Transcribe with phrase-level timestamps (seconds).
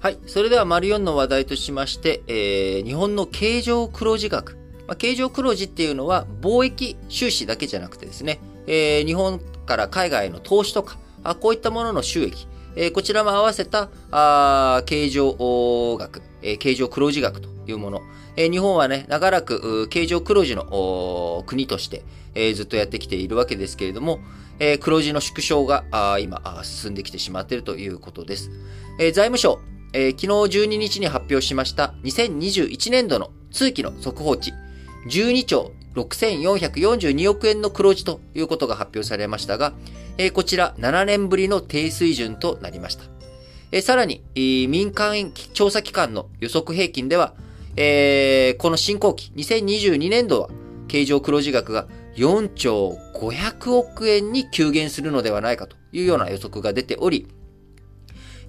[0.00, 0.18] はい。
[0.26, 4.56] それでは、丸4の話題としまして、えー、日本の経常黒字額。
[4.86, 18.00] まあ、経常黒字っていうのは、貿易収支だけじゃなくてですね、えー、日本から海外への投資とか、あこういったものの収益、えー、こちらも合わせた、あ経常額、えー、経常黒字額というもの。
[18.36, 22.04] えー、日本はね、長らく、経常黒字の国として、
[22.34, 24.20] えー、ずっとやってきているわけですけれども、
[24.60, 28.50] えー、黒字の縮小があ今あ進んできてしまっているということです。
[28.98, 29.60] えー、財務省、
[29.92, 34.52] えー、昨日12日に発表しました2021年度の通期の速報値、
[35.08, 39.72] 12兆6442億円の黒字ということが発表されましたが、
[40.18, 43.04] えー、こちら7年ぶりの低水準となりました。
[43.72, 47.34] えー、さらに、えー、民間調査機関の予測平均では、
[47.76, 50.48] えー、この進行期2022年度は
[50.88, 51.86] 経常黒字額が
[52.16, 57.28] 4兆500億円に急減するのではないかというような予測が出ており、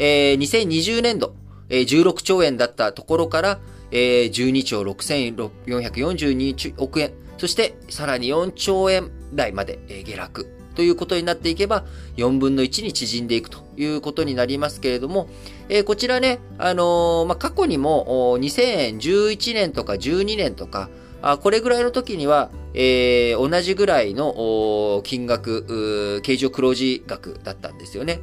[0.00, 1.34] えー、2020年度、
[1.68, 3.60] えー、16兆円だったところから、
[3.92, 10.48] えー、12兆6442億円、そしてさらに4兆円台まで、えー、下落。
[10.74, 11.84] ということになっていけば、
[12.16, 15.28] 4分の1に縮んでいくということになりますけれども、
[15.68, 20.88] えー、こちらね、あのー、まあ、過去にも2011年とか12年とか、
[21.22, 28.20] あこれぐらいの時には、えー、同じぐらいの金額、経常黒字額だったんですよね。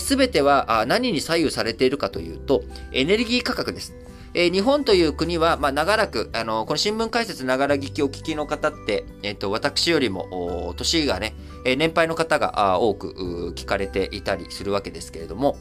[0.00, 3.94] す、え、べ、てはあ何に左右されているかというと、エネルギー価格です。
[4.32, 15.56] えー、日本という国は、まあ、長らく、あの、この新聞解説ながら聞きを聞きの方って、えっ、ー、と、私よりも、年がね、えー、年配の方が多く聞かれていたりするわけですけれども、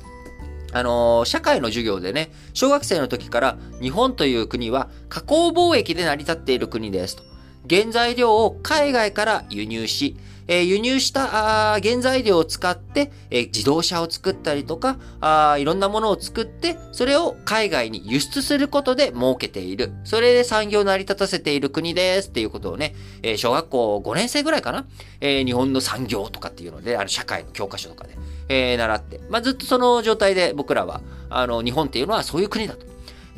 [0.72, 7.28] あのー、社会の授業でね、小学生の時から日本という国は加工貿易で成り立っている国ですと。
[7.68, 10.16] 原材料を海外から輸入し、
[10.50, 19.94] えー、輸入したあ原材料を使って、えー、自動車を作ったりとかあ、いろんなものを作って、それを海外に輸出することで儲けている。
[20.04, 24.88] それで産業を成り立たせている国ですっていうことをね、えー、小学校5年生ぐらいかな、
[25.22, 28.18] え日本の産業とかっていうので、あの社会の教科書とかで、
[28.50, 32.88] え習って、まあ、ずっとその状態で僕らは、あの、日本っていうのはそういう国だと。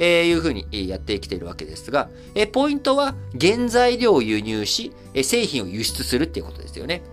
[0.03, 7.03] えー、いうふうにやってきているわけですが、え、ポイントは原材料を輸入し、え、製品を輸出するっていうことですよね。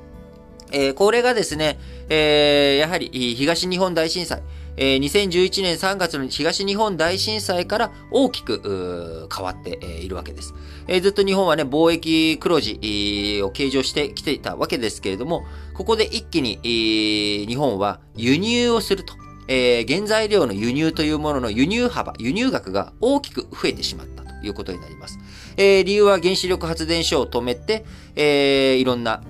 [0.72, 1.78] え、これがですね、
[2.08, 4.42] え、やはり東日本大震災、
[4.78, 10.54] え、2011年3月の東日本大震災から大きく変わっているわけです。
[10.86, 15.44] え、ずっと日本はね、貿易黒字を計上してきていたわけですけれども、
[15.74, 19.27] ここで一気に日本は輸入をすると。
[19.48, 25.18] えー、原材料の輸入というものの輸入幅、輸入額が大きく増えてしまったということになります。
[25.56, 29.22] えー、理由は原子力発電所を止めて、えー、いろんな、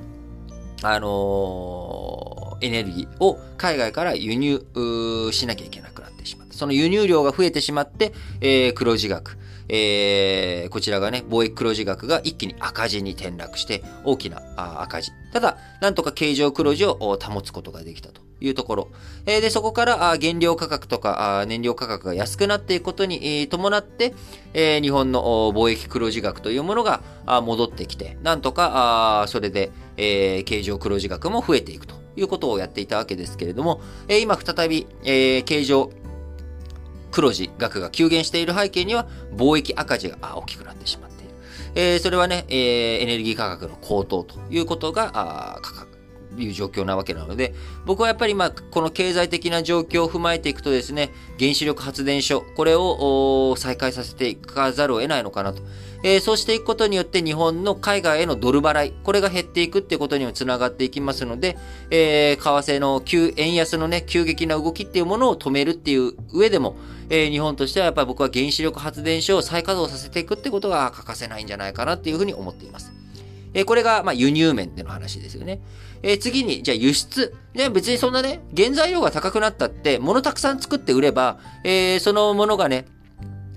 [0.83, 4.67] あのー、エネルギーを海外から輸入
[5.33, 6.55] しなきゃいけなくなってしまった。
[6.55, 14.43] その輸入量が増えてしまって、え、黒字額、えー、こちらがね、貿易黒字額が一気に赤字に転落して、大きな
[14.83, 15.13] 赤字。
[15.33, 18.89] ただ、なんとか経常黒字を保つことができたというところ。
[19.27, 24.15] えー、で、そこからあ原料価格とかあ燃料価格が安くなっていくことに伴って、
[24.55, 25.23] えー、日本の
[25.53, 35.91] 貿易黒字額というものが戻ってきて、なんとか、それで、えー、経常黒字額も増えていくということをやっていたわけですけれども、えー、今再び、えー、経常
[37.11, 41.35] 黒字額が急減している背景には貿易赤字が大きくなってしまっている。
[41.75, 45.61] えー、それはね、えー、エネルギー価格の高騰ということが、あ
[46.43, 47.55] いう状況なわけなので、
[47.85, 55.63] 僕はやっぱりまあ、この経済的な状況を踏まえていくとですね、原子力発電所、これを再開させていかざるを得ないのかなと。
[56.05, 61.59] えー、そうしていくことによって日本の海外へのドル払い、これが減っていくっていうことにもつながっていきますので、
[61.91, 66.77] えー、為替の急、円安のね、急激な動きっていうものを止めるっていう上でも、
[67.11, 72.93] えー、日本としてはやっぱり僕は原子力発電所を再稼働させていくってことが欠かせないんじゃないかなっていうふうに思っています。
[73.55, 75.61] え、これが、まあ、輸入面での話ですよね。
[76.03, 77.35] えー、次に、じゃあ輸出。
[77.55, 82.87] ね、別にそんなね、原材料が高くなったって、物たくさん作って売れば、えー、そのものがね、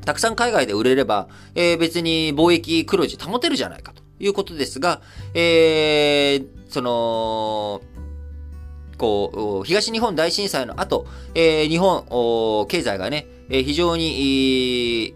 [0.06, 5.01] たくさん海外で売れれば、えー、別に貿易黒字保てるじゃないかということですが、
[5.36, 7.81] え、その、
[8.98, 11.06] こう、東日本大震災の後、
[11.36, 12.06] え、日本、
[12.68, 15.13] 経済がね、え、非常に、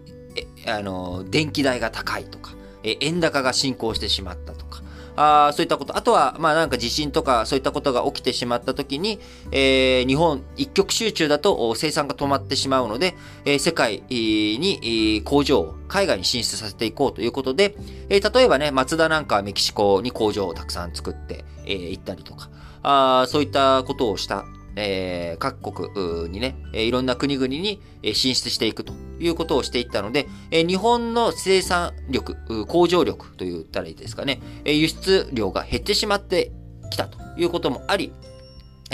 [0.64, 4.65] え、あの、電気代が高いとか、え、円高が進行してしまったと、
[5.16, 5.96] あそういったこと。
[5.96, 9.18] あとは、まあなんか地震とかそういったことが起きてしまった時に、
[9.50, 13.14] えー、日本一極集中だと生産が止まってしまうので、
[13.44, 17.76] えー、世界に工場を海外に進出させていこうということで、
[18.08, 22.50] えー、例えばね、マツダなんかはメキシコに工場をたくさん作って、え、行ったりとか、
[22.82, 24.44] あそういったことをした
[24.76, 27.80] えー、各国にね、いろんな国々に
[28.12, 36.52] 進出していくということをしていったので、日本の生産力、工場力と言ったらいいですかね、輸出量が減ってしまって
[36.90, 38.12] きたということもあり、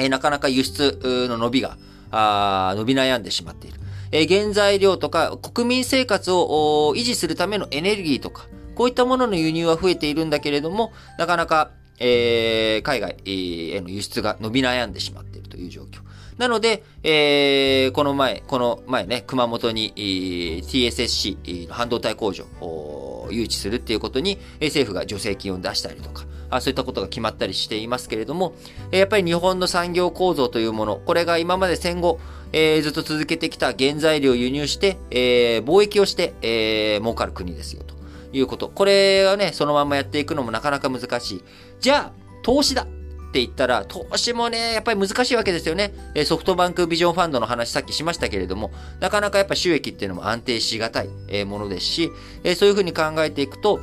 [0.08, 1.76] なかなか輸出の伸びが
[2.12, 3.81] 伸び悩んでしまっている。
[4.29, 11.70] 原材料とか国民生活を維持するためのエネルギーとか、こういったものの輸入は増えているんだけれども、なかなか、
[12.02, 16.00] えー、海外への輸出が伸び悩んでしまっているという状況。
[16.37, 28.55] なので、えー、この前、この前ね、熊本に、TSSC の半導体工場を誘致するっていうことに、政府が助成金を出したりとか、あそういったことが決まったりしていますけれども、
[28.90, 32.19] やっぱり日本の産業構造というもの、これが今まで戦後、
[32.52, 37.94] えー、ずっと続けてきた原材料を輸入して、えー、貿易をして、えー、儲かる国ですよ、と
[38.32, 38.69] いうこと。
[38.69, 41.44] これはね、そのままやっていくのもなかなか難しい。
[41.81, 42.12] じゃあ、
[42.43, 42.87] 投資だっ
[43.32, 45.94] て言ったら、投資もね、やっぱり難しいわけですよね。
[46.26, 48.70] ソフトバンクビジョンファンドの話さっきしましたけれども、
[49.00, 52.11] なかなかやっぱ収益っていうのも安定しがたいものですし、
[52.56, 53.81] そういうふうに考えていくと、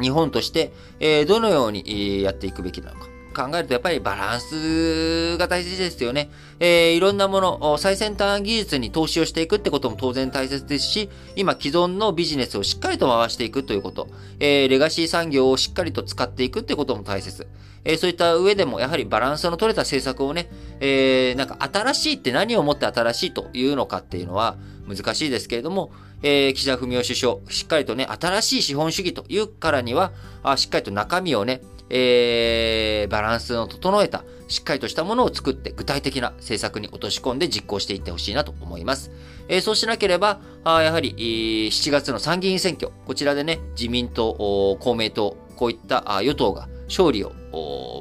[0.00, 0.72] 日本として、
[1.26, 3.06] どのようにやっていくべきなのか。
[3.32, 6.30] 考えるとやっぱりバランスが大切ですよね。
[6.60, 14.08] えー、いろんなもの、最先端技術に投資をしていくってことも当然大切ですし、今既存のビジネスをしっかりと回していくということ、
[14.38, 17.46] えー、レガシー産業をしっかりと使っていくってことも大切。
[17.84, 20.48] えー、そういった上でもやはりバランスの取れた政策をね、
[20.80, 24.56] えー、なんか新しいって何をもって新しいというのかっていうのは
[24.88, 25.90] 難しいですけれども、
[26.22, 30.12] えー、岸田文雄首相、しっかりとね、新しい資本主義というからには、
[30.42, 31.60] あしっかりと中身をね、
[31.94, 39.10] えー、バランスの整えた、しっかりとしたものを作って具体的な政策に落とし込んで実行していってほしいなと思います。
[39.48, 44.34] えー、そうしなければ、あやはり、7月の参議院選挙、こちらでね、自民党、
[44.80, 47.32] 公明党、こういった与党が勝利を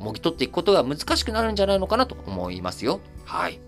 [0.02, 3.02] もぎ取っていくことが難しくなるんじゃないのかなと思いますよ。
[3.26, 3.60] はい。